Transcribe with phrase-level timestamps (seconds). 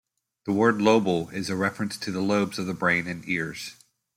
[0.45, 3.75] The word "lobal" is a reference to the lobes of the brain and ears.